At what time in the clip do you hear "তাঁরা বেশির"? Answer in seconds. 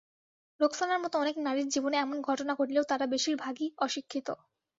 2.89-3.35